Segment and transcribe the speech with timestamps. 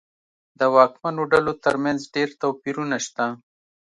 [0.59, 3.25] د واکمنو ډلو ترمنځ ډېر توپیرونه شته.